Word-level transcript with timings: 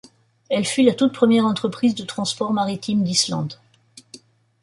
Elle 0.49 0.65
fut 0.65 0.81
la 0.81 0.95
toute 0.95 1.13
première 1.13 1.45
entreprise 1.45 1.93
de 1.93 2.03
transport 2.03 2.53
maritime 2.53 3.03
d'Islande. 3.03 3.59